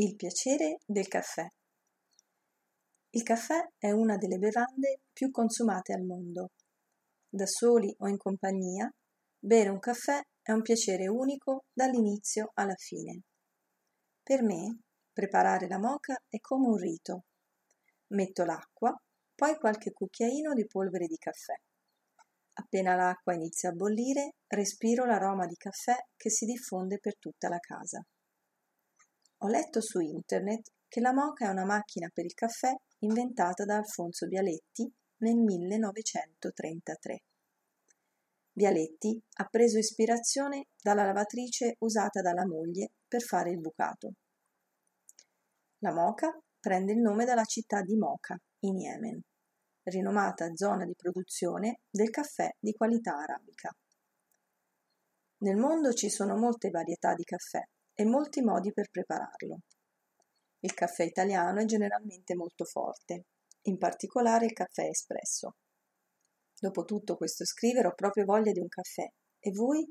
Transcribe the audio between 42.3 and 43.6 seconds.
moglie per fare il